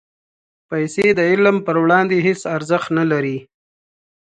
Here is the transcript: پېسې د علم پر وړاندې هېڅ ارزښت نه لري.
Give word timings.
پېسې 0.69 1.05
د 1.17 1.19
علم 1.31 1.57
پر 1.65 1.75
وړاندې 1.83 2.17
هېڅ 2.27 2.41
ارزښت 2.57 2.89
نه 2.97 3.03
لري. 3.11 3.37